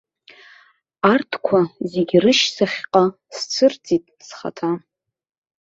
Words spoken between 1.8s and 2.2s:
зегь